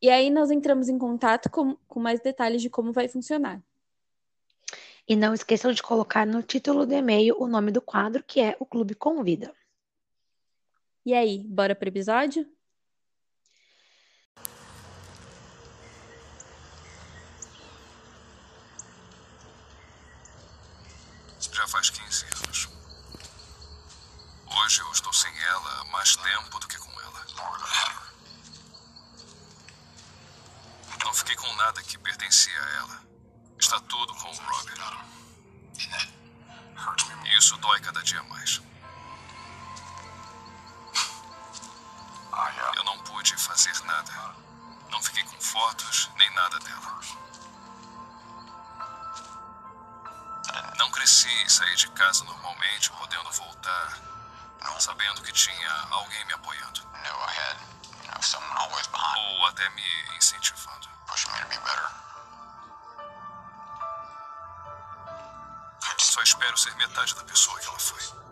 [0.00, 3.62] E aí nós entramos em contato com, com mais detalhes de como vai funcionar.
[5.06, 8.56] E não esqueçam de colocar no título do e-mail o nome do quadro, que é
[8.60, 9.52] O Clube Convida.
[11.08, 12.46] E aí, bora pro episódio?
[21.50, 22.68] Já faz 15 anos.
[24.54, 27.26] Hoje eu estou sem ela há mais tempo do que com ela.
[31.02, 33.02] Não fiquei com nada que pertencia a ela.
[33.58, 35.06] Está tudo com o Robert.
[37.38, 38.60] Isso dói cada dia mais.
[43.18, 44.12] Pude fazer nada.
[44.90, 47.00] Não fiquei com fotos nem nada dela.
[50.78, 53.98] Não cresci e saí de casa normalmente, podendo voltar,
[54.78, 56.80] sabendo que tinha alguém me apoiando.
[59.16, 60.88] Ou até me incentivando.
[65.98, 68.27] Só espero ser metade da pessoa que ela foi.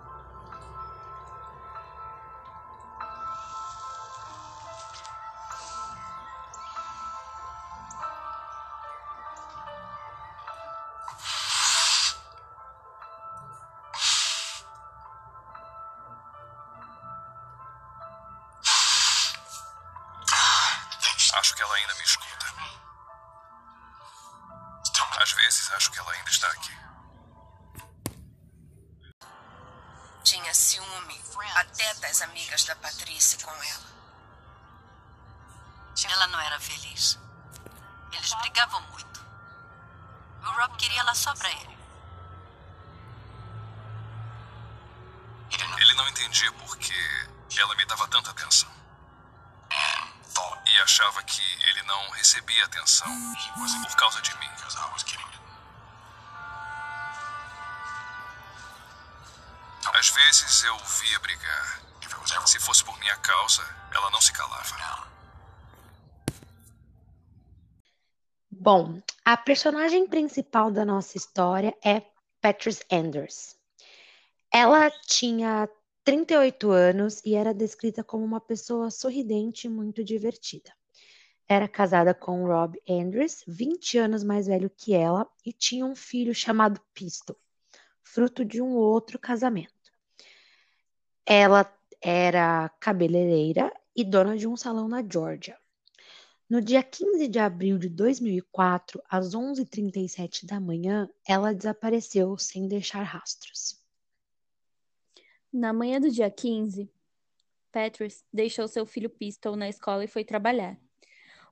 [52.77, 53.09] Atenção
[53.89, 54.47] por causa de mim.
[59.99, 61.83] Às vezes eu via brigar.
[62.47, 63.63] Se fosse por minha causa,
[63.95, 65.09] ela não se calava.
[68.51, 72.03] Bom, a personagem principal da nossa história é
[72.41, 73.57] Patrice Anders.
[74.53, 75.69] Ela tinha
[76.05, 80.73] 38 anos e era descrita como uma pessoa sorridente e muito divertida.
[81.49, 86.35] Era casada com Rob Andrews, 20 anos mais velho que ela, e tinha um filho
[86.35, 87.37] chamado Pistol,
[88.03, 89.73] fruto de um outro casamento.
[91.25, 95.57] Ela era cabeleireira e dona de um salão na Georgia.
[96.49, 103.03] No dia 15 de abril de 2004, às 11h37 da manhã, ela desapareceu sem deixar
[103.03, 103.81] rastros.
[105.53, 106.91] Na manhã do dia 15,
[107.73, 110.79] Patrice deixou seu filho Pistol na escola e foi trabalhar.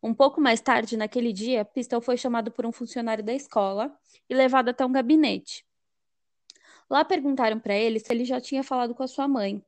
[0.04, 3.90] Um pouco mais tarde, naquele dia, Pistol foi chamado por um funcionário da escola
[4.28, 5.64] e levado até um gabinete.
[6.90, 9.64] Lá perguntaram para ele se ele já tinha falado com a sua mãe.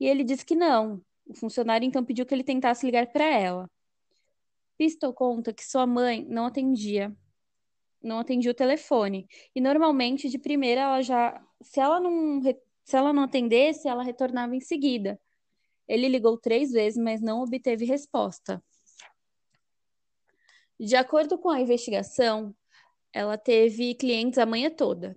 [0.00, 1.04] E ele disse que não.
[1.26, 3.70] O funcionário então pediu que ele tentasse ligar para ela.
[4.78, 7.14] Pistol conta que sua mãe não atendia,
[8.02, 9.28] não atendia o telefone.
[9.54, 14.56] E normalmente, de primeira, ela já, se ela não, se ela não atendesse, ela retornava
[14.56, 15.20] em seguida.
[15.86, 18.64] Ele ligou três vezes, mas não obteve resposta.
[20.78, 22.54] De acordo com a investigação,
[23.12, 25.16] ela teve clientes a manhã toda.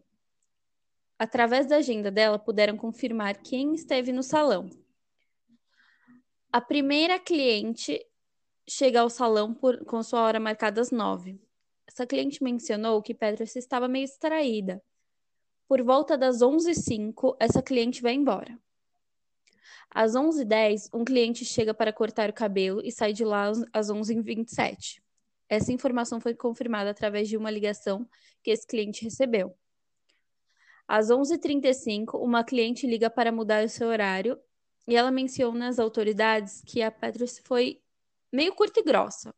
[1.17, 4.69] Através da agenda dela, puderam confirmar quem esteve no salão.
[6.51, 8.05] A primeira cliente
[8.69, 11.41] chega ao salão por, com sua hora marcada às nove.
[11.87, 14.83] Essa cliente mencionou que Petra estava meio distraída.
[15.67, 18.57] Por volta das 11h05, essa cliente vai embora.
[19.89, 25.01] Às 11h10, um cliente chega para cortar o cabelo e sai de lá às 11h27.
[25.49, 28.07] Essa informação foi confirmada através de uma ligação
[28.43, 29.57] que esse cliente recebeu.
[30.87, 34.39] Às 11h35, uma cliente liga para mudar o seu horário
[34.87, 37.81] e ela menciona às autoridades que a Patrice foi
[38.31, 39.33] meio curta e grossa,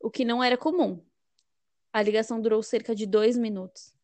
[0.00, 1.04] o que não era comum.
[1.92, 3.94] A ligação durou cerca de dois minutos.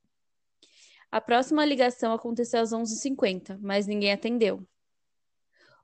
[1.10, 4.66] A próxima ligação aconteceu às 11h50, mas ninguém atendeu.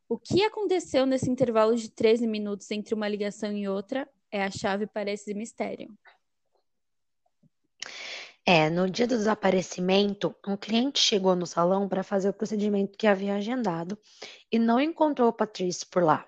[0.09, 4.51] O que aconteceu nesse intervalo de 13 minutos entre uma ligação e outra é a
[4.51, 5.89] chave para esse mistério.
[8.45, 13.07] É, no dia do desaparecimento, um cliente chegou no salão para fazer o procedimento que
[13.07, 13.99] havia agendado
[14.51, 16.27] e não encontrou Patrícia por lá.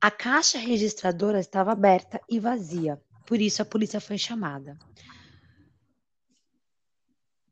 [0.00, 4.76] A caixa registradora estava aberta e vazia, por isso a polícia foi chamada.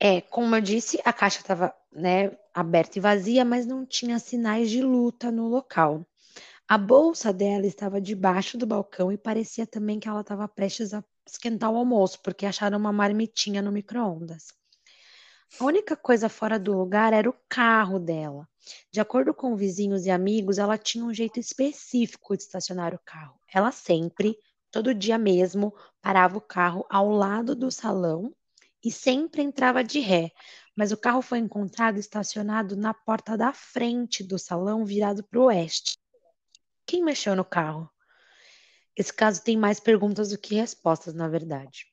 [0.00, 4.70] É, como eu disse, a caixa estava né, aberta e vazia, mas não tinha sinais
[4.70, 6.05] de luta no local.
[6.70, 11.03] A bolsa dela estava debaixo do balcão e parecia também que ela estava prestes a
[11.26, 14.49] esquentar o almoço, porque acharam uma marmitinha no micro-ondas.
[15.59, 18.47] A única coisa fora do lugar era o carro dela.
[18.93, 23.41] De acordo com vizinhos e amigos, ela tinha um jeito específico de estacionar o carro.
[23.50, 24.37] Ela sempre,
[24.70, 28.31] todo dia mesmo, parava o carro ao lado do salão
[28.85, 30.31] e sempre entrava de ré,
[30.76, 35.44] mas o carro foi encontrado estacionado na porta da frente do salão, virado para o
[35.44, 35.98] oeste.
[36.88, 37.87] Quem mexeu no carro?
[38.96, 41.85] Esse caso tem mais perguntas do que respostas, na verdade.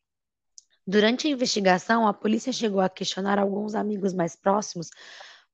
[0.88, 4.89] Durante a investigação, a polícia chegou a questionar alguns amigos mais próximos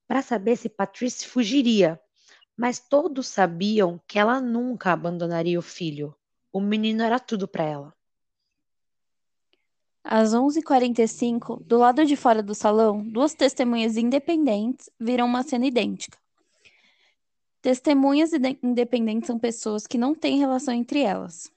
[0.07, 1.99] para saber se Patrice fugiria,
[2.55, 6.15] mas todos sabiam que ela nunca abandonaria o filho.
[6.53, 7.93] O menino era tudo para ela.
[10.03, 16.21] Às 11h45, do lado de fora do salão, duas testemunhas independentes viram uma cena idêntica.
[17.61, 18.31] Testemunhas
[18.63, 21.51] independentes são pessoas que não têm relação entre elas,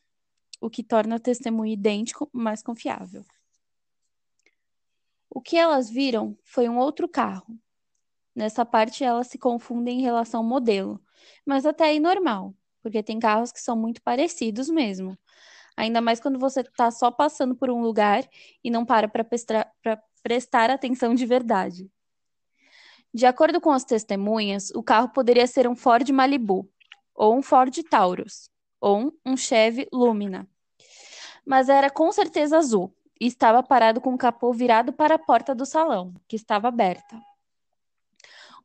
[0.61, 3.25] o que torna o testemunho idêntico mais confiável.
[5.31, 7.59] O que elas viram foi um outro carro.
[8.35, 11.01] Nessa parte, elas se confundem em relação ao modelo,
[11.47, 15.19] mas até aí normal, porque tem carros que são muito parecidos mesmo.
[15.77, 18.29] Ainda mais quando você está só passando por um lugar
[18.63, 19.25] e não para para
[20.23, 21.91] prestar, atenção de verdade.
[23.15, 26.69] De acordo com as testemunhas, o carro poderia ser um Ford Malibu,
[27.15, 28.51] ou um Ford Taurus,
[28.81, 30.49] ou um Chevy Lumina.
[31.47, 35.55] Mas era com certeza azul e estava parado com o capô virado para a porta
[35.55, 37.23] do salão, que estava aberta.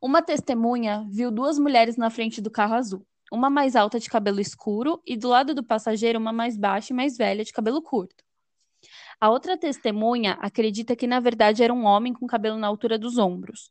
[0.02, 4.40] Uma testemunha viu duas mulheres na frente do carro azul uma mais alta de cabelo
[4.40, 8.24] escuro e do lado do passageiro uma mais baixa e mais velha de cabelo curto.
[9.20, 13.18] A outra testemunha acredita que na verdade era um homem com cabelo na altura dos
[13.18, 13.70] ombros.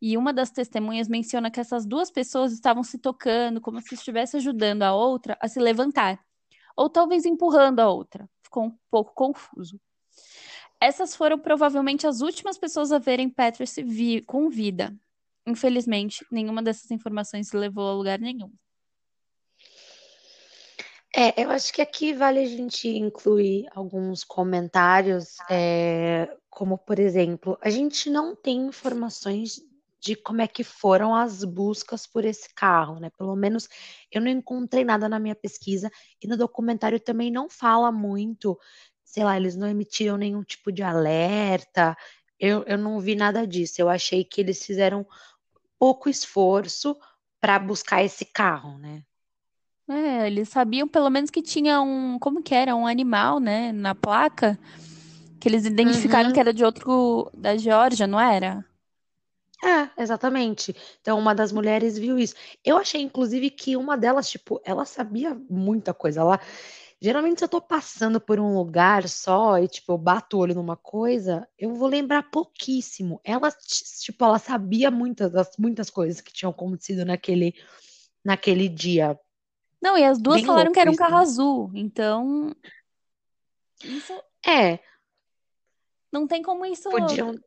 [0.00, 4.36] E uma das testemunhas menciona que essas duas pessoas estavam se tocando como se estivesse
[4.36, 6.18] ajudando a outra a se levantar,
[6.76, 8.28] ou talvez empurrando a outra.
[8.42, 9.80] Ficou um pouco confuso.
[10.80, 14.94] Essas foram provavelmente as últimas pessoas a verem Patrice vi com vida,
[15.46, 18.50] Infelizmente, nenhuma dessas informações levou a lugar nenhum.
[21.16, 27.56] É, eu acho que aqui vale a gente incluir alguns comentários, é, como por exemplo,
[27.60, 29.62] a gente não tem informações
[30.04, 33.08] de como é que foram as buscas por esse carro, né?
[33.16, 33.66] Pelo menos
[34.12, 35.90] eu não encontrei nada na minha pesquisa
[36.22, 38.58] e no documentário também não fala muito,
[39.02, 41.96] sei lá, eles não emitiram nenhum tipo de alerta,
[42.38, 43.80] eu, eu não vi nada disso.
[43.80, 45.06] Eu achei que eles fizeram
[45.78, 46.94] pouco esforço
[47.40, 49.02] para buscar esse carro, né?
[49.88, 53.94] É, eles sabiam pelo menos que tinha um, como que era, um animal, né, na
[53.94, 54.58] placa,
[55.40, 56.34] que eles identificaram uhum.
[56.34, 58.64] que era de outro, da Geórgia, não era?
[59.64, 60.76] É, exatamente.
[61.00, 62.34] Então, uma das mulheres viu isso.
[62.62, 66.20] Eu achei, inclusive, que uma delas, tipo, ela sabia muita coisa.
[66.20, 66.40] Ela,
[67.04, 70.54] Geralmente, se eu tô passando por um lugar só e, tipo, eu bato o olho
[70.54, 73.20] numa coisa, eu vou lembrar pouquíssimo.
[73.22, 77.54] Ela, tipo, ela sabia muitas muitas coisas que tinham acontecido naquele,
[78.24, 79.20] naquele dia.
[79.82, 81.20] Não, e as duas Bem falaram que era um carro né?
[81.20, 82.56] azul, então.
[83.82, 84.14] Isso.
[84.46, 84.78] É.
[86.10, 87.38] Não tem como isso Podiam...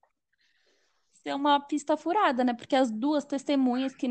[1.23, 2.53] ser uma pista furada, né?
[2.53, 4.07] Porque as duas testemunhas que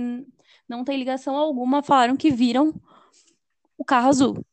[0.68, 2.74] não têm ligação alguma falaram que viram
[3.78, 4.44] o carro azul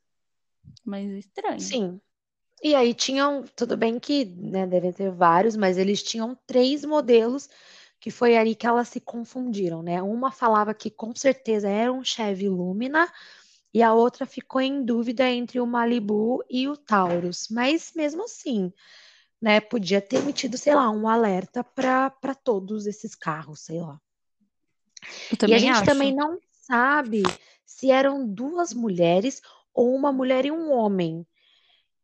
[0.84, 1.60] mas estranho.
[1.60, 2.02] Sim.
[2.62, 7.50] E aí tinham, tudo bem que né, devem ter vários, mas eles tinham três modelos
[8.00, 10.02] que foi aí que elas se confundiram, né?
[10.02, 13.12] Uma falava que com certeza era um Chevy Lumina
[13.74, 17.48] e a outra ficou em dúvida entre o Malibu e o Taurus.
[17.50, 18.72] Mas mesmo assim,
[19.44, 24.00] né, podia ter emitido, sei lá, um alerta para todos esses carros, sei lá.
[25.46, 25.84] e a gente acho.
[25.84, 27.24] também não sabe
[27.66, 29.42] se eram duas mulheres
[29.74, 31.28] ou uma mulher e um homem.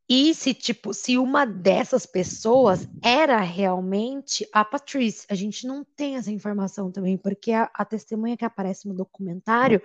[0.09, 5.25] E se, tipo, se uma dessas pessoas era realmente a Patrice.
[5.29, 9.81] A gente não tem essa informação também, porque a, a testemunha que aparece no documentário,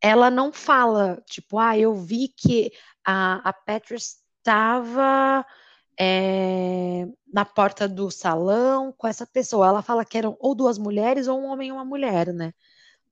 [0.00, 2.70] ela não fala, tipo, ah, eu vi que
[3.04, 5.44] a, a Patrice estava
[5.98, 9.68] é, na porta do salão com essa pessoa.
[9.68, 12.52] Ela fala que eram ou duas mulheres ou um homem e uma mulher, né?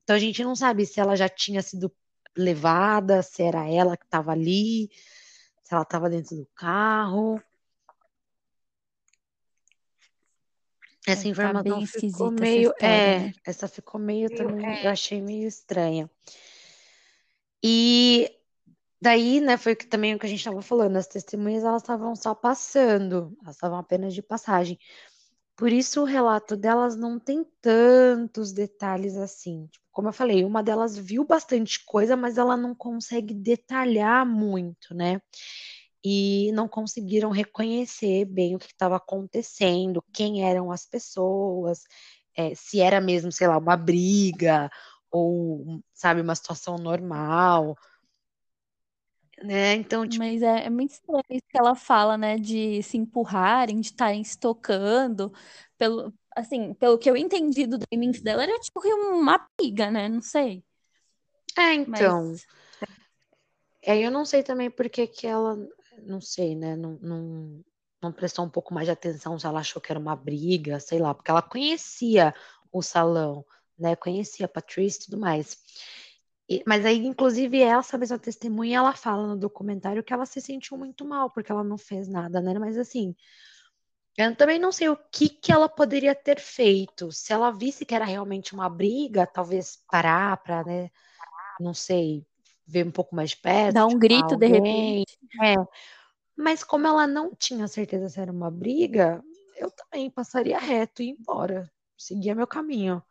[0.03, 1.91] Então a gente não sabe se ela já tinha sido
[2.37, 4.89] levada, se era ela que estava ali
[5.69, 7.39] se ela estava dentro do carro.
[11.07, 13.33] Essa É, tá informação bem ficou esquisita essa meio, história, é, né?
[13.45, 16.09] essa ficou meio também, eu achei meio estranha.
[17.63, 18.31] E
[19.01, 22.15] daí, né, foi que também o que a gente estava falando, as testemunhas elas estavam
[22.15, 24.77] só passando, elas estavam apenas de passagem.
[25.57, 29.67] Por isso o relato delas não tem tantos detalhes assim.
[29.67, 34.93] Tipo, como eu falei, uma delas viu bastante coisa, mas ela não consegue detalhar muito,
[34.95, 35.21] né?
[36.03, 41.81] E não conseguiram reconhecer bem o que estava acontecendo, quem eram as pessoas,
[42.37, 44.69] é, se era mesmo, sei lá, uma briga
[45.11, 47.75] ou, sabe, uma situação normal,
[49.43, 49.75] né?
[49.75, 52.37] Então, tipo, Mas é, é muito estranho isso que ela fala, né?
[52.37, 55.31] De se empurrarem, de estarem se tocando.
[55.77, 60.09] Pelo, assim, pelo que eu entendi do depoimento dela, era tipo uma briga, né?
[60.09, 60.63] Não sei.
[61.57, 62.29] é, então.
[62.29, 62.47] Mas
[63.81, 65.57] É, eu não sei também por que ela,
[66.03, 66.75] não sei, né?
[66.75, 67.63] Não, não,
[68.01, 70.99] não prestou um pouco mais de atenção se ela achou que era uma briga, sei
[70.99, 72.33] lá, porque ela conhecia
[72.71, 73.45] o salão,
[73.77, 73.95] né?
[73.95, 75.57] Conhecia a Patrícia e tudo mais.
[76.49, 80.77] E- mas aí, inclusive, essa mesma testemunha, ela fala no documentário que ela se sentiu
[80.77, 82.57] muito mal, porque ela não fez nada, né?
[82.59, 83.15] Mas assim,
[84.17, 87.11] eu também não sei o que que ela poderia ter feito.
[87.11, 90.89] Se ela visse que era realmente uma briga, talvez parar para, né?
[91.59, 92.25] Não sei,
[92.67, 94.53] ver um pouco mais de perto, dá um grito de alguém.
[94.53, 95.17] repente.
[95.43, 95.55] É,
[96.37, 99.23] mas como ela não tinha certeza se era uma briga,
[99.57, 101.71] eu também passaria reto e ir embora.
[101.97, 103.03] Seguia meu caminho.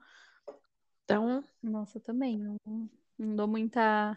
[1.04, 2.57] Então, Nossa, eu também.
[3.19, 4.17] Não, dou muita.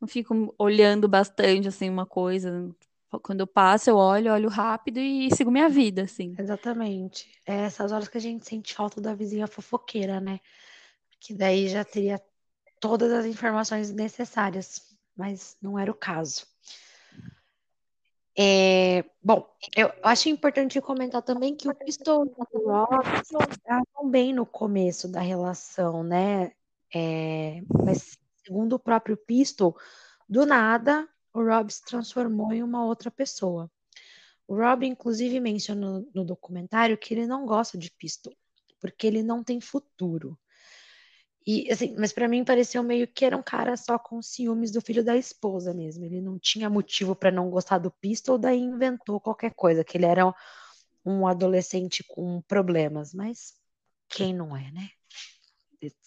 [0.00, 2.74] Não fico olhando bastante, assim, uma coisa.
[3.22, 6.34] Quando eu passo, eu olho, olho rápido e sigo minha vida, assim.
[6.38, 7.30] exatamente.
[7.46, 10.40] É essas horas que a gente sente falta da vizinha fofoqueira, né?
[11.20, 12.20] Que daí já teria
[12.80, 16.46] todas as informações necessárias, mas não era o caso.
[18.38, 24.34] É, bom, eu acho importante comentar também que o Pistol e o Rob estavam bem
[24.34, 26.52] no começo da relação, né?
[26.98, 29.76] É, mas segundo o próprio Pistol,
[30.26, 33.70] do nada o Rob se transformou em uma outra pessoa.
[34.48, 38.34] O Rob, inclusive, mencionou no documentário que ele não gosta de Pistol,
[38.80, 40.38] porque ele não tem futuro.
[41.46, 44.80] E assim, mas para mim pareceu meio que era um cara só com ciúmes do
[44.80, 46.04] filho da esposa mesmo.
[46.06, 50.06] Ele não tinha motivo para não gostar do Pistol, daí inventou qualquer coisa, que ele
[50.06, 50.34] era
[51.04, 53.54] um adolescente com problemas, mas
[54.08, 54.88] quem não é, né?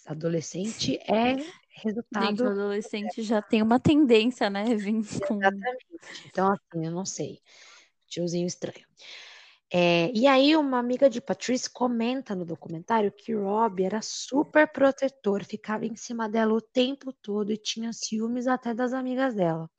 [0.05, 1.35] Adolescente é
[1.69, 4.75] resultado adolescente já tem uma tendência, né?
[4.75, 5.35] Vir com.
[5.37, 5.85] exatamente.
[6.25, 7.39] Então assim, eu não sei.
[8.07, 8.85] Tiozinho estranho.
[9.71, 15.45] É, e aí, uma amiga de Patrice comenta no documentário que Rob era super protetor,
[15.45, 19.69] ficava em cima dela o tempo todo e tinha ciúmes até das amigas dela.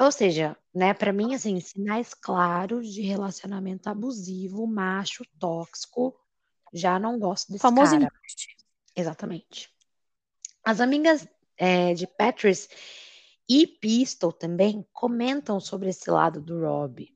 [0.00, 6.16] Ou seja, né, para mim, assim, sinais claros de relacionamento abusivo, macho, tóxico.
[6.72, 8.04] Já não gosto desse Famoso cara.
[8.04, 8.56] embuste.
[8.94, 9.70] Exatamente.
[10.64, 12.68] As amigas é, de Patrice
[13.48, 17.08] e Pistol também comentam sobre esse lado do Rob.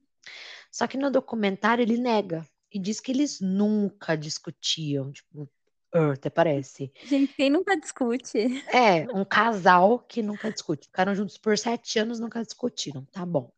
[0.71, 5.47] Só que no documentário ele nega e diz que eles nunca discutiam, tipo,
[5.93, 6.91] "Ah, até parece.
[7.05, 8.39] Gente, quem nunca discute?
[8.69, 10.87] É, um casal que nunca discute.
[10.87, 13.05] Ficaram juntos por sete anos, nunca discutiram.
[13.13, 13.53] Tá bom.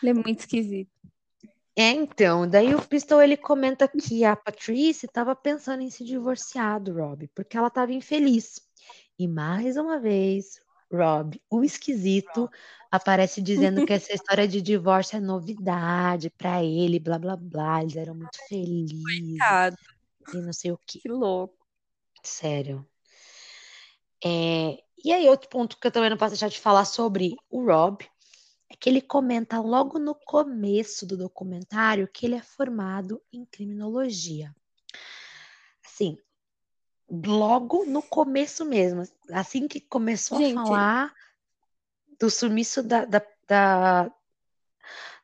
[0.00, 0.90] Ele é muito esquisito.
[1.76, 6.80] É, então, daí o Pistol ele comenta que a Patrice estava pensando em se divorciar
[6.80, 8.60] do Rob, porque ela estava infeliz.
[9.18, 10.60] E mais uma vez,
[10.92, 12.50] Rob, o esquisito,
[12.90, 17.96] aparece dizendo que essa história de divórcio é novidade para ele, blá blá blá, eles
[17.96, 19.76] eram muito felizes Coitado,
[20.34, 21.00] e não sei o que.
[21.00, 21.54] que louco.
[22.22, 22.84] Sério.
[24.22, 27.64] É, e aí, outro ponto que eu também não posso deixar de falar sobre o
[27.64, 28.04] Rob
[28.70, 34.54] é que ele comenta logo no começo do documentário que ele é formado em criminologia.
[35.84, 36.16] Assim,
[37.10, 41.12] logo no começo mesmo, assim que começou a Gente, falar
[42.18, 44.12] do sumiço da, da, da,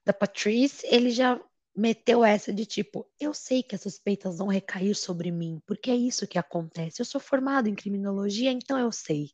[0.05, 1.41] da Patrice, ele já
[1.77, 5.95] meteu essa de tipo, eu sei que as suspeitas vão recair sobre mim, porque é
[5.95, 7.01] isso que acontece.
[7.01, 9.31] Eu sou formado em criminologia, então eu sei.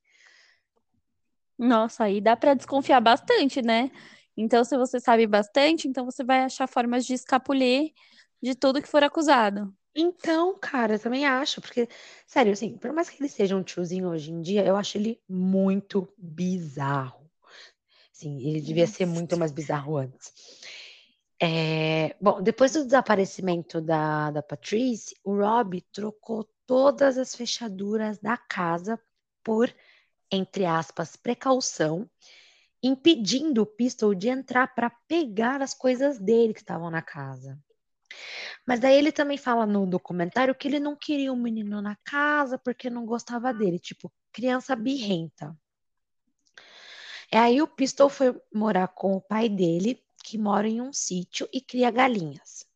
[1.58, 3.90] Nossa, aí dá para desconfiar bastante, né?
[4.36, 7.92] Então, se você sabe bastante, então você vai achar formas de escapulir
[8.42, 9.72] de tudo que for acusado.
[9.94, 11.86] Então, cara, eu também acho, porque,
[12.26, 15.20] sério, assim, por mais que ele seja um tiozinho hoje em dia, eu acho ele
[15.28, 17.30] muito bizarro.
[18.10, 20.32] Sim, ele devia ser muito mais bizarro antes.
[21.40, 28.36] É, bom, depois do desaparecimento da, da Patrice, o Rob trocou todas as fechaduras da
[28.36, 28.98] casa
[29.42, 29.68] por,
[30.32, 32.08] entre aspas, precaução,
[32.82, 37.58] impedindo o Pistol de entrar para pegar as coisas dele que estavam na casa.
[38.66, 42.58] Mas daí ele também fala no documentário que ele não queria um menino na casa
[42.58, 45.56] porque não gostava dele, tipo, criança birrenta.
[47.30, 51.48] E aí o Pistol foi morar com o pai dele, que mora em um sítio
[51.52, 52.66] e cria galinhas.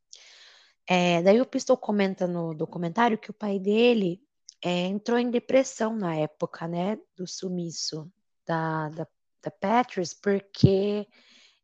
[0.89, 4.21] É, daí o Pistol comenta no documentário que o pai dele
[4.63, 8.11] é, entrou em depressão na época, né, do sumiço
[8.47, 9.07] da, da,
[9.43, 11.07] da Patrice, porque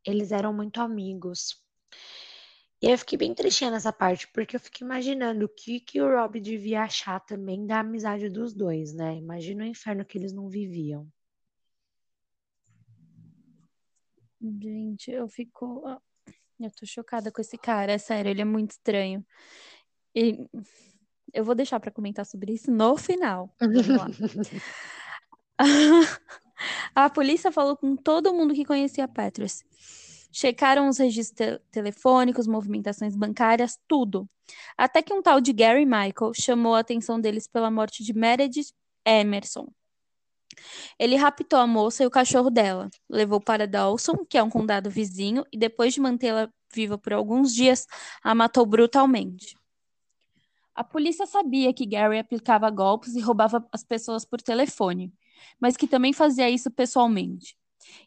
[0.05, 1.61] eles eram muito amigos.
[2.81, 6.07] E eu fiquei bem tristinha nessa parte, porque eu fico imaginando o que, que o
[6.07, 9.15] Rob devia achar também da amizade dos dois, né?
[9.15, 11.09] Imagina o inferno que eles não viviam.
[14.41, 15.81] Gente, eu fico.
[16.59, 19.25] Eu tô chocada com esse cara, é sério, ele é muito estranho.
[20.13, 20.45] E
[21.33, 23.53] eu vou deixar para comentar sobre isso no final.
[23.59, 24.07] Vamos lá.
[26.95, 29.65] A polícia falou com todo mundo que conhecia a Patrice
[30.33, 34.27] checaram os registros te telefônicos, movimentações bancárias, tudo.
[34.75, 38.73] Até que um tal de Gary Michael chamou a atenção deles pela morte de Meredith
[39.05, 39.71] Emerson.
[40.99, 44.89] Ele raptou a moça e o cachorro dela, levou para Dawson, que é um condado
[44.89, 47.85] vizinho, e depois de mantê-la viva por alguns dias,
[48.23, 49.55] a matou brutalmente.
[50.75, 55.13] A polícia sabia que Gary aplicava golpes e roubava as pessoas por telefone,
[55.59, 57.55] mas que também fazia isso pessoalmente.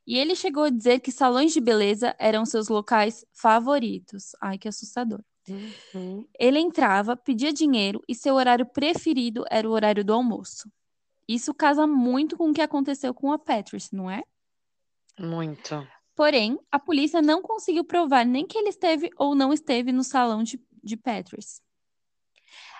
[0.06, 4.32] E ele chegou a dizer que salões de beleza eram seus locais favoritos.
[4.40, 5.20] Ai, que assustador.
[5.48, 6.26] Uhum.
[6.38, 10.70] Ele entrava, pedia dinheiro e seu horário preferido era o horário do almoço.
[11.28, 14.22] Isso casa muito com o que aconteceu com a Patrice, não é?
[15.18, 15.86] Muito.
[16.14, 20.42] Porém, a polícia não conseguiu provar nem que ele esteve ou não esteve no salão
[20.42, 21.60] de, de Patrice.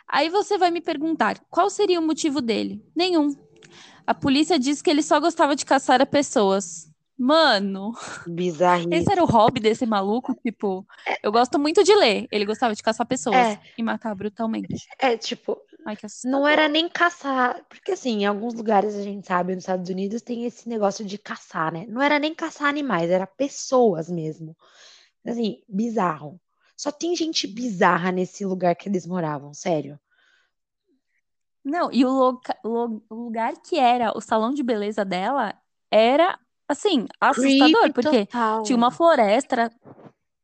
[0.09, 2.85] Aí você vai me perguntar, qual seria o motivo dele?
[2.95, 3.35] Nenhum.
[4.07, 6.87] A polícia diz que ele só gostava de caçar a pessoas.
[7.19, 7.93] Mano,
[8.27, 8.93] bizarro.
[8.93, 10.87] Esse era o hobby desse maluco, tipo,
[11.23, 12.29] eu gosto muito de ler.
[12.31, 13.61] Ele gostava de caçar pessoas é.
[13.77, 14.87] e matar brutalmente.
[14.99, 19.55] É, tipo, Ai, não era nem caçar, porque assim, em alguns lugares a gente sabe,
[19.55, 21.87] nos Estados Unidos tem esse negócio de caçar, né?
[21.89, 24.57] Não era nem caçar animais, era pessoas mesmo.
[25.25, 26.41] Assim, bizarro.
[26.77, 29.99] Só tem gente bizarra nesse lugar que eles moravam, sério.
[31.65, 35.53] Não, e o, loca, o lugar que era o salão de beleza dela
[35.91, 38.63] era, assim, assustador, Creepy porque total.
[38.63, 39.73] tinha uma floresta,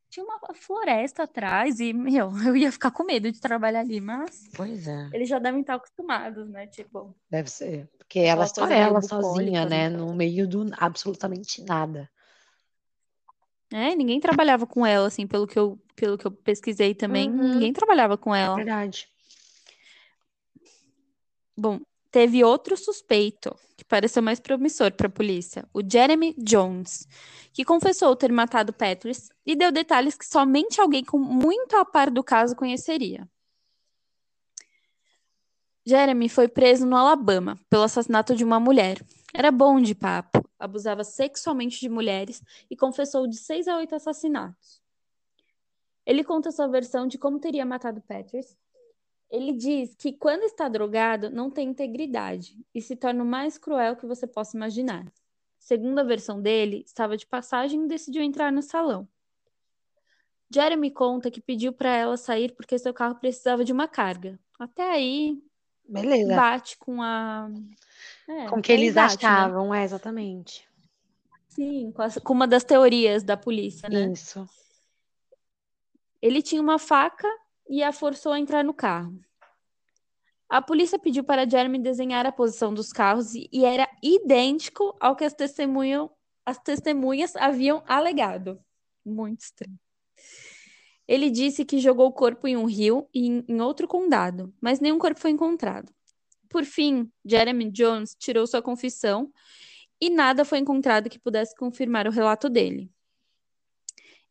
[0.09, 4.49] tinha uma floresta atrás e, meu, eu ia ficar com medo de trabalhar ali, mas...
[4.53, 5.09] Pois é.
[5.13, 7.15] Eles já devem estar acostumados, né, tipo...
[7.29, 12.09] Deve ser, porque ela só ela sozinha, né, né, no meio do absolutamente nada.
[13.71, 17.53] É, ninguém trabalhava com ela, assim, pelo que eu, pelo que eu pesquisei também, uhum.
[17.53, 18.55] ninguém trabalhava com ela.
[18.55, 19.07] Verdade.
[21.55, 21.79] Bom,
[22.11, 27.07] teve outro suspeito que pareceu mais promissor para a polícia, o Jeremy Jones,
[27.51, 32.09] que confessou ter matado Patrice e deu detalhes que somente alguém com muito a par
[32.09, 33.27] do caso conheceria.
[35.85, 39.03] Jeremy foi preso no Alabama pelo assassinato de uma mulher.
[39.33, 44.82] Era bom de papo, abusava sexualmente de mulheres e confessou de seis a oito assassinatos.
[46.05, 48.57] Ele conta sua versão de como teria matado Patrice
[49.33, 53.95] ele diz que quando está drogado, não tem integridade e se torna o mais cruel
[53.95, 55.11] que você possa imaginar.
[55.57, 59.07] Segundo a versão dele, estava de passagem e decidiu entrar no salão.
[60.53, 64.39] Jeremy conta que pediu para ela sair porque seu carro precisava de uma carga.
[64.59, 65.41] Até aí,
[65.83, 66.35] Beleza.
[66.35, 67.49] bate com a.
[68.27, 69.29] É, com o que eles bate, né?
[69.29, 69.81] achavam, né?
[69.81, 70.69] é, exatamente.
[71.49, 74.11] Sim, com, a, com uma das teorias da polícia, né?
[74.11, 74.47] Isso.
[76.23, 77.27] Ele tinha uma faca
[77.69, 79.19] e a forçou a entrar no carro.
[80.47, 85.25] A polícia pediu para Jeremy desenhar a posição dos carros e, era idêntico ao que
[85.25, 85.35] as,
[86.45, 88.57] as testemunhas haviam alegado.
[89.05, 89.77] Muito estranho.
[91.05, 94.97] Ele disse que jogou o corpo em um rio e em outro condado, mas nenhum
[94.97, 95.91] corpo foi encontrado.
[96.49, 99.29] Por fim, Jeremy Jones tirou sua confissão
[99.99, 102.92] e nada foi encontrado que pudesse confirmar o relato dele.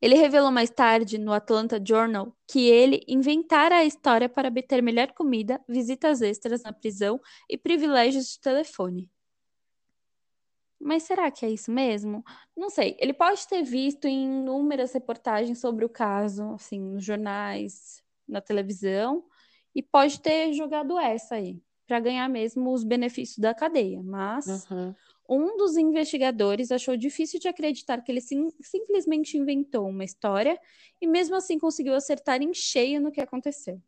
[0.02, 5.12] Ele revelou mais tarde no Atlanta Journal que ele inventara a história para obter melhor
[5.12, 9.08] comida, visitas extras na prisão e privilégios de telefone.
[10.80, 12.24] Mas será que é isso mesmo?
[12.56, 12.96] Não sei.
[12.98, 19.24] Ele pode ter visto em inúmeras reportagens sobre o caso, assim, nos jornais, na televisão,
[19.72, 24.02] e pode ter jogado essa aí, para ganhar mesmo os benefícios da cadeia.
[24.02, 24.92] Mas Uhum.
[25.32, 30.58] Um dos investigadores achou difícil de acreditar que ele sim- simplesmente inventou uma história
[31.00, 33.80] e mesmo assim conseguiu acertar em cheio no que aconteceu.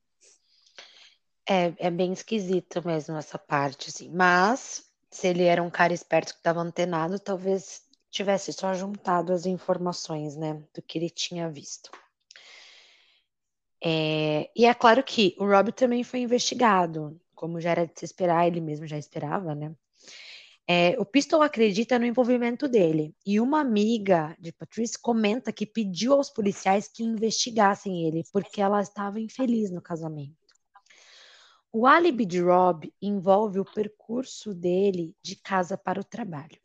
[1.49, 4.11] É, é bem esquisito mesmo essa parte, assim.
[4.11, 9.45] Mas, se ele era um cara esperto que estava antenado, talvez tivesse só juntado as
[9.45, 11.91] informações, né, do que ele tinha visto.
[13.83, 18.05] É, e é claro que o Rob também foi investigado, como já era de se
[18.05, 19.75] esperar, ele mesmo já esperava, né?
[20.67, 26.15] É, o Pistol acredita no envolvimento dele, e uma amiga de Patrice comenta que pediu
[26.15, 30.45] aos policiais que investigassem ele, porque ela estava infeliz no casamento.
[31.71, 36.59] O álibi de Rob envolve o percurso dele de casa para o trabalho.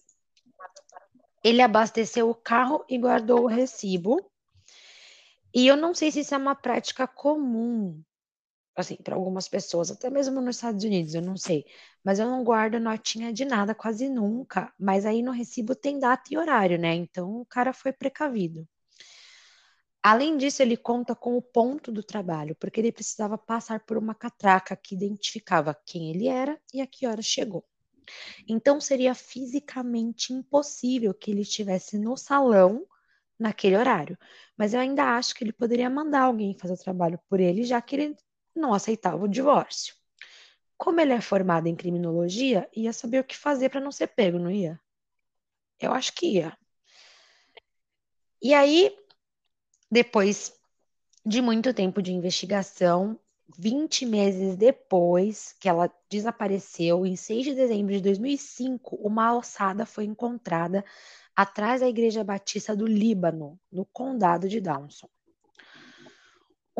[1.44, 4.32] Ele abasteceu o carro e guardou o recibo.
[5.54, 8.02] E eu não sei se isso é uma prática comum,
[8.76, 11.66] assim, para algumas pessoas, até mesmo nos Estados Unidos, eu não sei.
[12.04, 14.74] Mas eu não guardo notinha de nada quase nunca.
[14.80, 16.94] Mas aí no recibo tem data e horário, né?
[16.96, 18.68] Então o cara foi precavido.
[20.02, 24.16] Além disso, ele conta com o ponto do trabalho, porque ele precisava passar por uma
[24.16, 27.66] catraca que identificava quem ele era e a que hora chegou.
[28.48, 32.86] Então seria fisicamente impossível que ele estivesse no salão
[33.38, 34.18] naquele horário.
[34.58, 37.82] Mas eu ainda acho que ele poderia mandar alguém fazer o trabalho por ele, já
[37.82, 38.16] que ele
[38.56, 39.96] não aceitava o divórcio.
[40.78, 44.40] Como ele é formado em criminologia, ia saber o que fazer para não ser pego,
[44.40, 44.80] não ia?
[45.80, 46.58] Eu acho que ia.
[48.42, 48.98] E aí,
[49.92, 50.54] depois
[51.26, 53.20] de muito tempo de investigação,
[53.58, 60.06] 20 meses depois que ela desapareceu, em 6 de dezembro de 2005, uma ossada foi
[60.06, 60.86] encontrada
[61.36, 65.10] atrás da Igreja Batista do Líbano, no condado de Downson.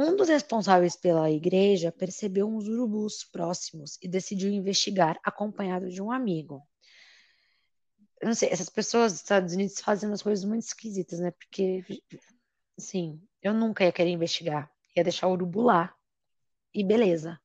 [0.02, 6.10] Um dos responsáveis pela igreja percebeu uns urubus próximos e decidiu investigar, acompanhado de um
[6.10, 6.66] amigo.
[8.22, 11.32] Eu não sei, essas pessoas dos Estados Unidos fazem umas coisas muito esquisitas, né?
[11.32, 11.84] Porque,
[12.78, 14.72] assim, eu nunca ia querer investigar.
[14.96, 15.94] Ia deixar o urubu lá.
[16.74, 17.38] E beleza.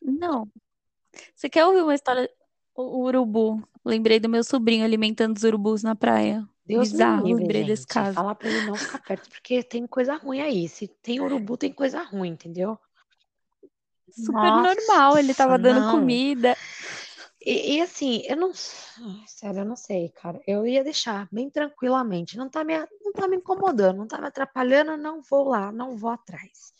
[0.00, 0.50] Não.
[1.36, 2.28] Você quer ouvir uma história?
[2.74, 3.62] O urubu.
[3.84, 6.44] Lembrei do meu sobrinho alimentando os urubus na praia.
[6.64, 8.14] Deus me Bizarro, livre, lembrei desse gente.
[8.14, 10.68] Falar pra ele não ficar perto, porque tem coisa ruim aí.
[10.68, 12.78] Se tem urubu, tem coisa ruim, entendeu?
[14.10, 15.90] Super Nossa, normal, ele tava dando não.
[15.90, 16.56] comida.
[17.40, 18.52] E, e assim, eu não.
[18.54, 20.40] Sério, eu não sei, cara.
[20.46, 22.36] Eu ia deixar bem tranquilamente.
[22.36, 25.96] Não tá me, não tá me incomodando, não tá me atrapalhando, não vou lá, não
[25.96, 26.72] vou atrás.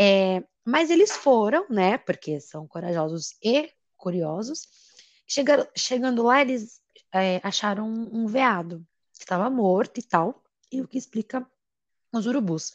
[0.00, 1.98] É, mas eles foram, né?
[1.98, 4.66] Porque são corajosos e curiosos.
[5.26, 6.80] Chegaram, chegando lá, eles
[7.12, 11.46] é, acharam um, um veado que estava morto e tal, e o que explica
[12.12, 12.72] os urubus.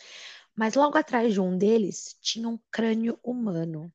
[0.55, 3.91] Mas logo atrás de um deles tinha um crânio humano.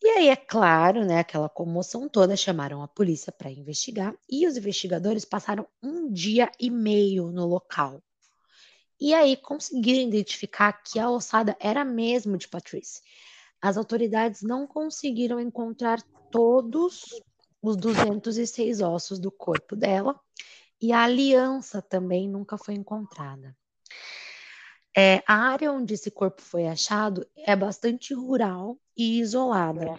[0.00, 4.56] E aí, é claro, né, aquela comoção toda, chamaram a polícia para investigar e os
[4.56, 8.02] investigadores passaram um dia e meio no local.
[9.00, 13.02] E aí conseguiram identificar que a ossada era mesmo de Patrice.
[13.60, 17.20] As autoridades não conseguiram encontrar todos
[17.62, 20.18] os 206 ossos do corpo dela
[20.80, 23.56] e a aliança também nunca foi encontrada.
[24.96, 29.96] É, a área onde esse corpo foi achado é bastante rural e isolada.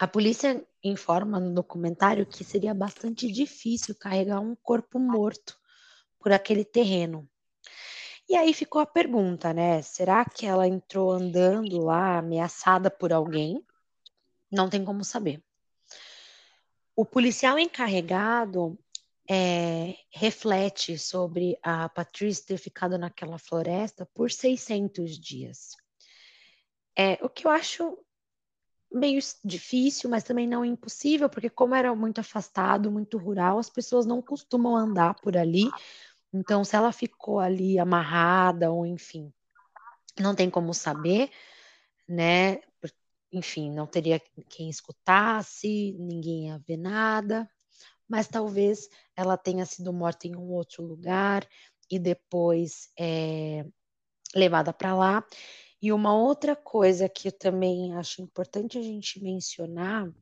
[0.00, 5.58] A polícia informa no documentário que seria bastante difícil carregar um corpo morto
[6.18, 7.28] por aquele terreno.
[8.28, 9.82] E aí ficou a pergunta, né?
[9.82, 13.62] Será que ela entrou andando lá ameaçada por alguém?
[14.50, 15.42] Não tem como saber.
[16.94, 18.78] O policial encarregado
[19.28, 25.70] é, reflete sobre a Patrice ter ficado naquela floresta por 600 dias.
[26.96, 27.98] É, o que eu acho
[28.92, 34.04] meio difícil, mas também não impossível, porque como era muito afastado, muito rural, as pessoas
[34.04, 35.70] não costumam andar por ali.
[36.32, 39.32] Então, se ela ficou ali amarrada ou enfim,
[40.20, 41.30] não tem como saber,
[42.06, 42.60] né?
[43.32, 47.48] Enfim, não teria quem escutasse, ninguém ia ver nada
[48.12, 51.48] mas talvez ela tenha sido morta em um outro lugar
[51.90, 53.64] e depois é,
[54.34, 55.24] levada para lá.
[55.80, 60.12] E uma outra coisa que eu também acho importante a gente mencionar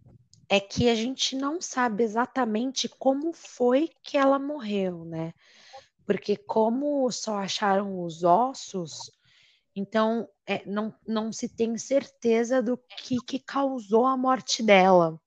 [0.49, 5.35] é que a gente não sabe exatamente como foi que ela morreu, né?
[6.11, 9.13] porque como só acharam os ossos,
[9.75, 15.21] então é, não, não se tem certeza do que, que causou a morte dela.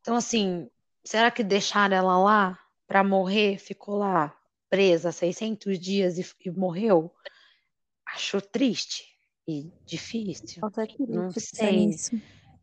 [0.00, 0.70] Então, assim,
[1.04, 3.58] será que deixaram ela lá para morrer?
[3.58, 4.36] Ficou lá
[4.68, 7.12] presa 600 dias e, e morreu?
[8.06, 9.04] Acho triste
[9.48, 10.60] e difícil.
[11.08, 11.90] Não sei.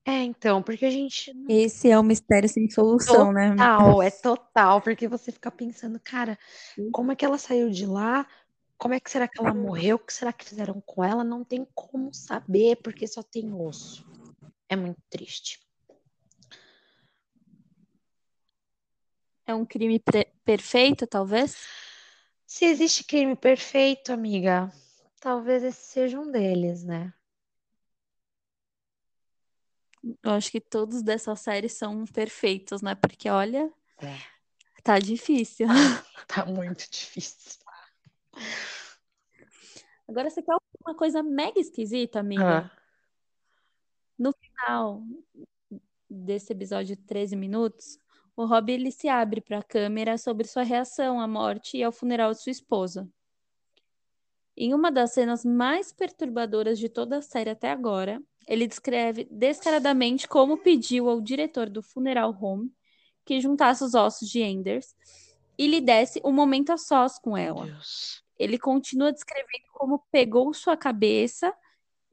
[0.05, 1.31] É, então, porque a gente.
[1.47, 3.51] Esse é um mistério sem solução, né?
[3.51, 6.37] Total, é total, porque você fica pensando, cara,
[6.91, 8.27] como é que ela saiu de lá?
[8.83, 9.95] Como é que será que ela morreu?
[9.95, 11.23] O que será que fizeram com ela?
[11.23, 14.05] Não tem como saber, porque só tem osso.
[14.67, 15.65] É muito triste.
[19.47, 20.03] É um crime
[20.43, 21.55] perfeito, talvez?
[22.45, 24.69] Se existe crime perfeito, amiga,
[25.21, 27.13] talvez esse seja um deles, né?
[30.21, 32.95] Eu acho que todos dessa série são perfeitos, né?
[32.95, 34.17] Porque olha, É,
[34.83, 35.67] tá difícil.
[36.27, 37.62] tá muito difícil.
[40.07, 42.71] Agora você quer uma coisa mega esquisita, amiga?
[42.71, 42.81] Ah,
[44.17, 45.03] No final
[46.09, 47.97] desse episódio de 13 minutos,
[48.35, 51.91] o Rob ele se abre para a câmera sobre sua reação à morte e ao
[51.91, 53.09] funeral de sua esposa.
[54.55, 60.27] Em uma das cenas mais perturbadoras de toda a série até agora, ele descreve descaradamente
[60.27, 62.71] como pediu ao diretor do funeral home
[63.25, 64.95] que juntasse os ossos de Enders
[65.57, 67.65] e lhe desse um momento a sós com ela.
[67.65, 68.22] Deus.
[68.37, 71.53] Ele continua descrevendo como pegou sua cabeça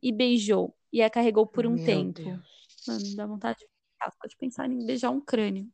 [0.03, 2.23] e beijou e a carregou por um Meu tempo.
[2.23, 2.41] Deus.
[2.87, 5.71] Mano, dá vontade de pensar, só de pensar em beijar um crânio.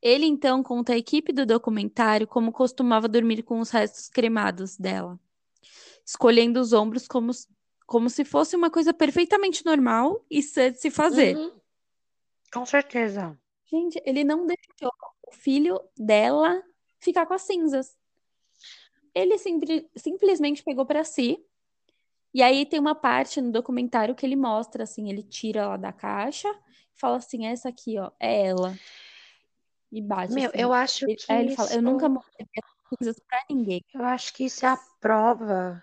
[0.00, 5.18] Ele então conta à equipe do documentário como costumava dormir com os restos cremados dela,
[6.04, 7.32] escolhendo os ombros como,
[7.86, 11.36] como se fosse uma coisa perfeitamente normal e sã de se fazer.
[11.36, 11.52] Uhum,
[12.52, 13.38] com certeza.
[13.64, 14.92] Gente, ele não deixou
[15.26, 16.62] o filho dela
[17.06, 17.96] ficar com as cinzas.
[19.14, 21.42] Ele simpli- simplesmente pegou pra si.
[22.34, 25.90] E aí tem uma parte no documentário que ele mostra assim, ele tira ela da
[25.92, 26.48] caixa
[26.94, 28.76] e fala assim, essa aqui, ó, é ela.
[29.90, 30.58] E bate Meu, assim.
[30.60, 32.46] eu acho Ele- que ele fala, eu isso, nunca mostrei
[33.26, 33.82] pra ninguém.
[33.94, 35.82] eu acho que isso é a prova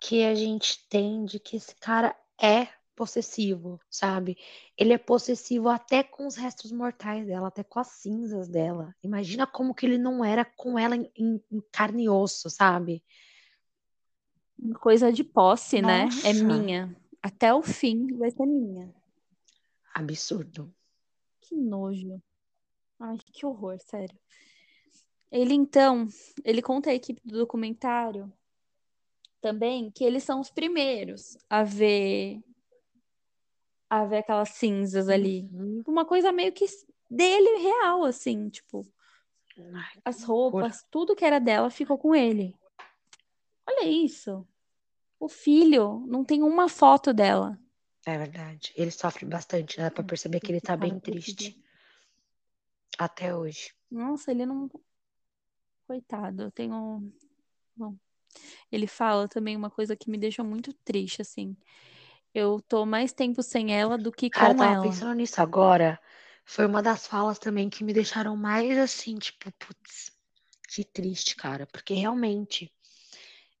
[0.00, 4.36] que a gente tem de que esse cara é possessivo, sabe?
[4.76, 8.94] Ele é possessivo até com os restos mortais dela, até com as cinzas dela.
[9.02, 13.02] Imagina como que ele não era com ela em, em- carne e osso, sabe?
[14.80, 16.02] Coisa de posse, né?
[16.24, 16.96] É Nossa, minha.
[17.22, 18.94] Até o fim vai ser minha.
[19.94, 20.72] absurdo.
[21.40, 22.20] Que nojo.
[22.98, 24.18] Ai, que horror, sério.
[25.32, 26.06] Ele então,
[26.44, 28.30] ele conta à equipe do documentário
[29.40, 32.42] também que eles são os primeiros a ver
[33.90, 35.50] a ver aquelas cinzas ali.
[35.52, 35.82] Uhum.
[35.86, 36.64] Uma coisa meio que
[37.10, 38.86] dele real, assim, tipo,
[39.58, 42.56] Ai, as roupas, tudo que era dela ficou com ele.
[43.66, 44.46] Olha isso.
[45.18, 47.58] O filho não tem uma foto dela.
[48.06, 48.72] É verdade.
[48.76, 49.84] Ele sofre bastante, né?
[49.84, 51.62] Dá pra perceber que ele tá bem triste
[52.96, 53.74] até hoje.
[53.90, 54.70] Nossa, ele não.
[55.86, 57.12] Coitado, eu tenho.
[57.76, 57.96] Bom,
[58.70, 61.56] ele fala também uma coisa que me deixa muito triste, assim.
[62.34, 64.82] Eu tô mais tempo sem ela do que Cara, com tava ela.
[64.82, 66.00] pensando nisso agora.
[66.44, 70.12] Foi uma das falas também que me deixaram mais assim, tipo, putz,
[70.68, 71.66] que triste, cara.
[71.66, 72.72] Porque realmente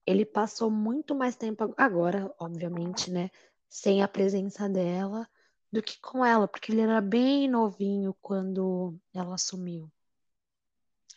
[0.06, 3.30] ele passou muito mais tempo ag- agora, obviamente, né?
[3.68, 5.28] Sem a presença dela
[5.72, 9.90] do que com ela, porque ele era bem novinho quando ela sumiu.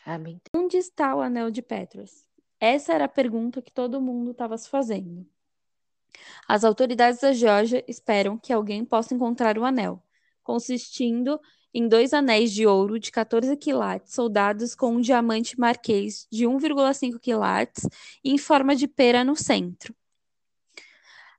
[0.06, 2.28] É bem Onde está o anel de Petros?
[2.60, 5.28] Essa era a pergunta que todo mundo estava se fazendo.
[6.48, 10.02] As autoridades da Geórgia esperam que alguém possa encontrar o anel,
[10.44, 11.40] consistindo
[11.74, 17.20] em dois anéis de ouro de 14 quilates soldados com um diamante marquês de 1,5
[17.20, 17.88] quilates
[18.24, 19.96] em forma de pera no centro.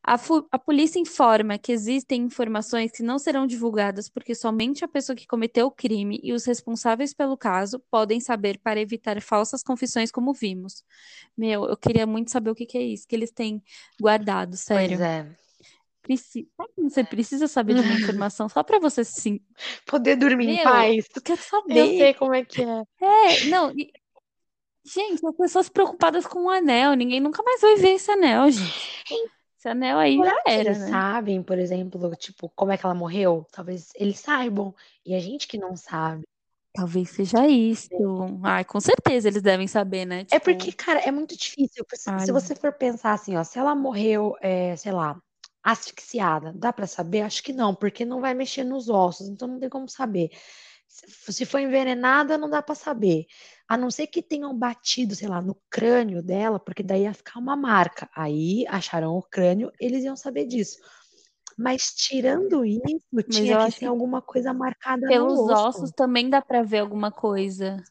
[0.07, 0.17] A,
[0.51, 5.27] a polícia informa que existem informações que não serão divulgadas porque somente a pessoa que
[5.27, 10.35] cometeu o crime e os responsáveis pelo caso podem saber para evitar falsas confissões, como
[10.35, 10.85] vimos.
[11.35, 13.63] Meu, eu queria muito saber o que que é isso que eles têm
[13.99, 15.03] guardado, Pois sério.
[15.03, 15.27] é.
[16.03, 16.47] Preci...
[16.77, 19.43] Você precisa saber de uma informação só para você se.
[19.87, 21.07] Poder dormir em Meu, paz.
[21.17, 21.97] eu quero Eu saber.
[21.97, 22.83] sei como é que é.
[23.01, 23.71] É, não.
[23.71, 23.91] e-
[24.87, 26.93] Gente, as pessoas preocupadas com o anel.
[26.93, 29.33] Ninguém nunca mais vai ver esse anel, gente.
[29.65, 30.89] Esse anel aí já era, eles né?
[30.89, 33.47] sabem, por exemplo, tipo, como é que ela morreu?
[33.51, 34.75] Talvez eles saibam.
[35.07, 36.23] E a gente que não sabe.
[36.75, 37.89] Talvez seja isso.
[38.43, 40.21] Ai, com certeza eles devem saber, né?
[40.21, 41.83] É Tipo, porque, cara, é muito difícil.
[41.95, 45.19] Se ai, se você for pensar assim, ó, se ela morreu, é, sei lá,
[45.63, 47.23] asfixiada, dá pra saber?
[47.23, 50.29] Acho que não, porque não vai mexer nos ossos, então não tem como saber.
[50.87, 53.25] Se se foi envenenada, não dá pra saber.
[53.69, 57.39] A não ser que tenham batido, sei lá, no crânio dela, porque daí ia ficar
[57.39, 58.09] uma marca.
[58.15, 60.79] Aí acharam o crânio, eles iam saber disso.
[61.57, 65.69] Mas tirando isso, Mas tinha que ter alguma coisa marcada no pelos osso.
[65.69, 67.83] ossos também dá pra ver alguma coisa.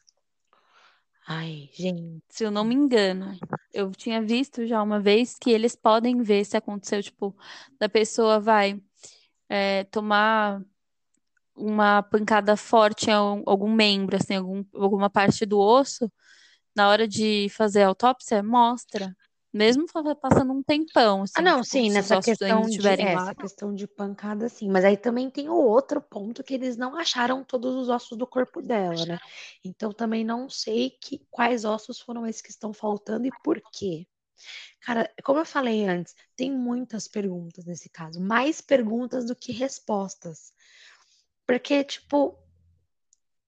[1.26, 2.22] Ai, gente.
[2.28, 3.36] Se eu não me engano.
[3.72, 7.34] Eu tinha visto já uma vez que eles podem ver se aconteceu, tipo,
[7.78, 8.80] da pessoa vai
[9.48, 10.62] é, tomar
[11.56, 16.10] uma pancada forte em algum, membro, assim, algum, alguma parte do osso,
[16.74, 19.14] na hora de fazer a autópsia, mostra.
[19.52, 19.86] Mesmo
[20.20, 23.22] passando um tempão, Ah, assim, não, tipo, sim, nessa questão de, é, lá.
[23.22, 24.68] essa questão de pancada, sim.
[24.68, 28.26] Mas aí também tem o outro ponto que eles não acharam todos os ossos do
[28.26, 29.16] corpo dela, né?
[29.64, 34.08] Então também não sei que, quais ossos foram esses que estão faltando e por quê.
[34.80, 40.52] Cara, como eu falei antes, tem muitas perguntas nesse caso, mais perguntas do que respostas.
[41.46, 42.38] Porque, tipo,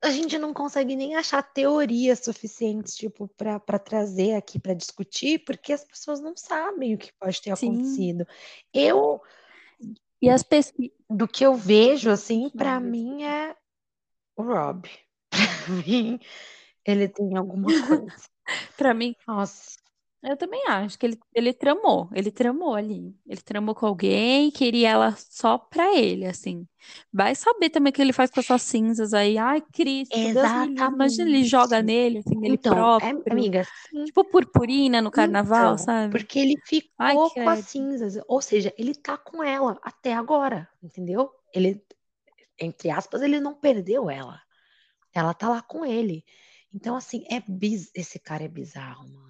[0.02, 5.44] a gente não consegue nem achar teorias suficientes, tipo, para para trazer aqui para discutir,
[5.44, 7.74] porque as pessoas não sabem o que pode ter Sim.
[7.74, 8.26] acontecido.
[8.72, 9.20] Eu,
[10.20, 10.96] E as pesquisas.
[11.08, 13.56] do que eu vejo, assim, para mim é
[14.36, 14.88] o Rob.
[15.30, 16.18] Para mim,
[16.84, 18.12] ele tem alguma coisa.
[18.76, 19.76] Pra mim, Nossa,
[20.26, 23.14] eu também acho que ele, ele tramou, ele tramou ali.
[23.26, 26.66] Ele tramou com alguém, queria ela só pra ele, assim.
[27.12, 29.38] Vai saber também o que ele faz com essas cinzas aí.
[29.38, 30.94] Ai, Cristo, Deus livre.
[30.94, 31.82] Imagina ele joga exatamente.
[31.82, 33.32] nele, assim, nele Então, é, próprio.
[33.32, 34.04] amiga, sim.
[34.04, 36.10] Tipo purpurina no carnaval, Então, sabe?
[36.10, 36.56] porque ele
[36.98, 41.30] Ai, ficou com as cinzas, ou seja, ele tá com ela até agora, entendeu?
[41.52, 41.82] Ele,
[42.58, 44.40] entre aspas, ele não perdeu ela.
[45.14, 46.24] Ela tá lá com ele.
[46.72, 47.90] Então, assim, é biz...
[47.94, 49.25] esse cara é bizarro, mano.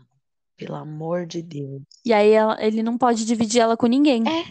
[0.57, 1.83] Pelo amor de Deus.
[2.05, 4.45] E aí ela- ele não pode dividir ela com ninguém, É,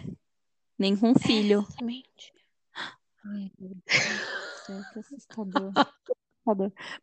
[0.77, 1.61] nem com o filho.
[1.67, 2.33] exatamente.
[3.25, 3.71] Ai, meu
[4.67, 5.71] Deus que assustador.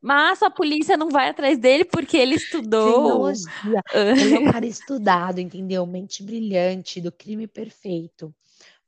[0.01, 3.27] Mas a polícia não vai atrás dele porque ele estudou.
[3.29, 5.85] Ele é um cara estudado, entendeu?
[5.85, 8.33] Mente brilhante, do crime perfeito.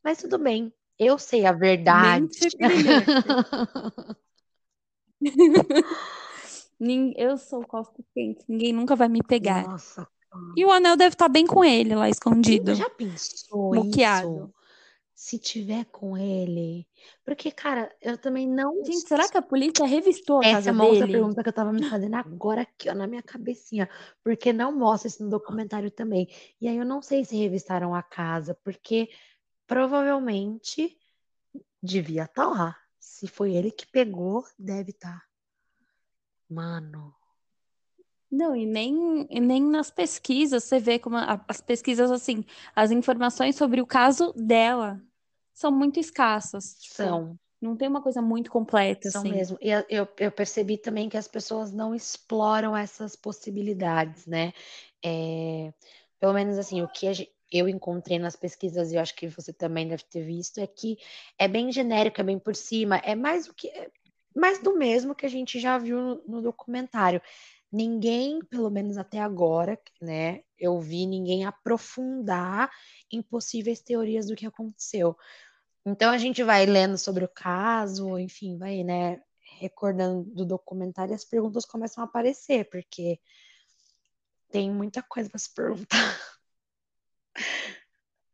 [0.02, 2.22] Mas tudo bem, eu sei a verdade.
[2.22, 3.10] Mente brilhante.
[7.16, 9.66] Eu sou Costa Quente, ninguém nunca vai me pegar.
[9.68, 10.06] Nossa,
[10.56, 12.74] E o anel deve estar bem com ele lá escondido.
[12.74, 14.54] já pensou isso?
[15.16, 16.86] Se tiver com ele?
[17.24, 20.72] Porque, cara, eu também não Gente, será que a polícia revistou a Essa casa é
[20.72, 21.12] uma outra dele?
[21.18, 23.88] pergunta que eu tava me fazendo agora aqui, ó, na minha cabecinha,
[24.24, 26.28] porque não mostra isso no documentário também.
[26.60, 29.08] E aí eu não sei se revistaram a casa, porque
[29.68, 30.98] provavelmente
[31.82, 32.76] devia estar lá.
[32.98, 35.22] Se foi ele que pegou, deve estar.
[36.48, 37.14] Mano,
[38.30, 42.90] Não, e nem, e nem nas pesquisas você vê como a- as pesquisas, assim, as
[42.90, 45.00] informações sobre o caso dela
[45.52, 46.74] são muito escassas.
[46.80, 49.30] Tipo, são, não tem uma coisa muito completa, são assim.
[49.32, 49.56] mesmo.
[49.60, 54.52] E eu, eu percebi também que as pessoas não exploram essas possibilidades, né?
[55.04, 55.72] É,
[56.18, 59.28] pelo menos assim, o que a gen- eu encontrei nas pesquisas, e eu acho que
[59.28, 60.98] você também deve ter visto, é que
[61.38, 63.68] é bem genérico, é bem por cima, é mais o que
[64.34, 67.20] mais do mesmo que a gente já viu no, no documentário.
[67.72, 72.70] Ninguém, pelo menos até agora, né, eu vi ninguém aprofundar
[73.10, 75.16] em possíveis teorias do que aconteceu.
[75.84, 79.20] Então a gente vai lendo sobre o caso, enfim, vai, né,
[79.58, 83.18] recordando do documentário e as perguntas começam a aparecer, porque
[84.50, 86.16] tem muita coisa para se perguntar.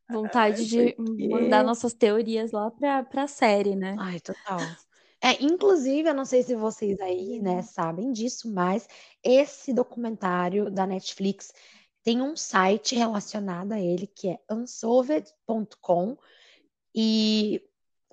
[0.08, 0.94] Vontade de
[1.30, 3.96] mandar nossas teorias lá pra, pra série, né?
[3.98, 4.60] Ai, total.
[5.22, 8.88] É, inclusive, eu não sei se vocês aí, né, sabem disso, mas
[9.22, 11.52] esse documentário da Netflix
[12.02, 16.16] tem um site relacionado a ele que é unsolved.com
[16.94, 17.62] e,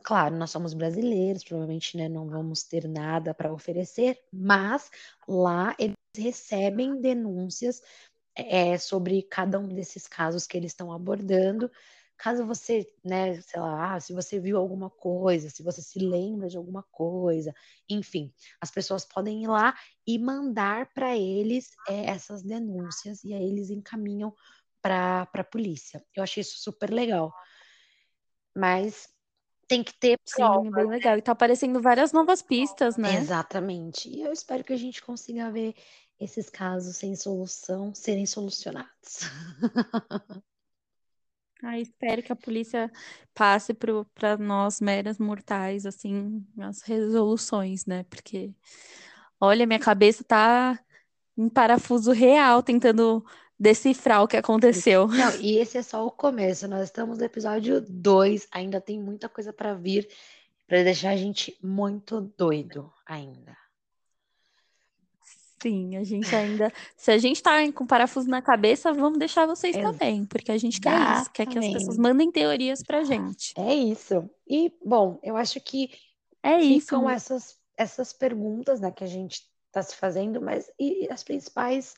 [0.03, 4.89] claro, nós somos brasileiros, provavelmente, né, não vamos ter nada para oferecer, mas
[5.27, 7.81] lá eles recebem denúncias
[8.35, 11.71] é, sobre cada um desses casos que eles estão abordando.
[12.17, 16.49] Caso você, né, sei lá, ah, se você viu alguma coisa, se você se lembra
[16.49, 17.53] de alguma coisa,
[17.88, 19.75] enfim, as pessoas podem ir lá
[20.06, 24.33] e mandar para eles é, essas denúncias e aí eles encaminham
[24.81, 26.04] para a polícia.
[26.15, 27.31] Eu achei isso super legal.
[28.56, 29.10] Mas
[29.67, 31.17] tem que ter Sim, é bem legal.
[31.17, 33.17] E tá aparecendo várias novas pistas, né?
[33.17, 34.10] Exatamente.
[34.10, 35.75] E eu espero que a gente consiga ver
[36.19, 39.19] esses casos sem solução serem solucionados.
[41.63, 42.91] Ah, espero que a polícia
[43.33, 48.03] passe para nós, meras mortais, assim, as resoluções, né?
[48.03, 48.51] Porque,
[49.39, 50.79] olha, minha cabeça tá
[51.35, 53.25] em parafuso real tentando
[53.60, 55.08] decifrar o que aconteceu.
[55.08, 56.67] Não, e esse é só o começo.
[56.67, 60.08] Nós estamos no episódio 2, ainda tem muita coisa para vir
[60.67, 62.91] para deixar a gente muito doido.
[63.05, 63.55] ainda.
[65.62, 66.71] Sim, a gente ainda.
[66.95, 70.79] Se a gente tá com parafuso na cabeça, vamos deixar vocês também, porque a gente
[70.79, 72.01] quer isso, quer que as pessoas Exatamente.
[72.01, 73.53] mandem teorias pra gente.
[73.58, 74.29] É isso.
[74.47, 75.89] E, bom, eu acho que
[76.43, 76.87] É isso.
[76.87, 81.95] ficam essas, essas perguntas, né, que a gente está se fazendo, mas e as principais,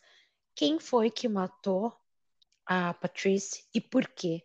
[0.56, 1.94] quem foi que matou
[2.66, 4.44] a Patrice e por quê?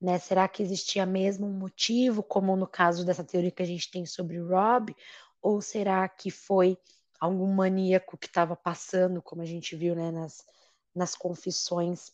[0.00, 0.18] Né?
[0.18, 4.06] Será que existia mesmo um motivo, como no caso dessa teoria que a gente tem
[4.06, 4.94] sobre o Rob,
[5.42, 6.78] ou será que foi
[7.20, 10.44] algum maníaco que estava passando, como a gente viu, né, nas,
[10.94, 12.12] nas confissões,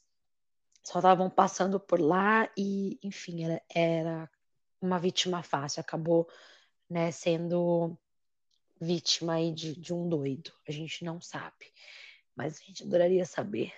[0.82, 4.30] só estavam passando por lá e, enfim, era, era
[4.80, 6.28] uma vítima fácil, acabou,
[6.88, 7.96] né, sendo
[8.80, 10.53] vítima aí de, de um doido.
[10.66, 11.66] A gente não sabe,
[12.34, 13.72] mas a gente adoraria saber.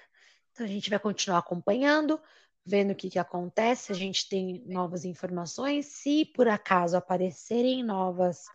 [0.52, 2.20] Então a gente vai continuar acompanhando,
[2.64, 3.90] vendo o que, que acontece.
[3.90, 5.86] A gente tem novas informações.
[5.86, 8.46] Se por acaso aparecerem novas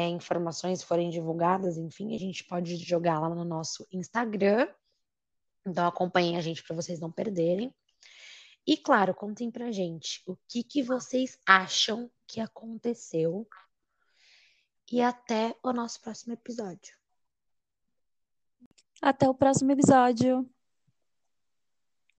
[0.00, 4.68] é, informações, forem divulgadas, enfim, a gente pode jogar lá no nosso Instagram.
[5.66, 7.74] Então acompanhem a gente para vocês não perderem.
[8.66, 13.46] E claro, contem pra gente o que, que vocês acham que aconteceu.
[14.90, 16.96] E até o nosso próximo episódio.
[19.00, 20.48] Até o próximo episódio.